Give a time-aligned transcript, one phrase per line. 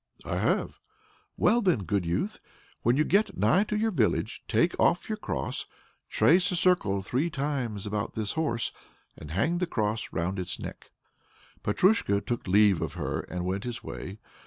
[0.25, 0.79] "I have."
[1.37, 2.39] "Well then, good youth,
[2.81, 5.67] when you get nigh to your village, take off your cross,
[6.09, 8.71] trace a circle three times about this horse,
[9.15, 10.89] and hang the cross round its neck."
[11.61, 14.17] Petrusha took leave of her and went his way.